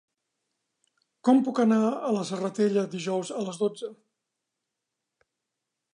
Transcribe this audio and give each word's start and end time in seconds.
Com 1.27 1.41
puc 1.49 1.61
anar 1.65 1.77
a 1.89 2.09
la 2.17 2.23
Serratella 2.31 2.87
dijous 2.97 3.33
a 3.39 3.45
les 3.51 3.63
dotze? 3.65 3.93